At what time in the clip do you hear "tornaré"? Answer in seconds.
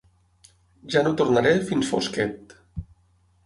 1.21-1.53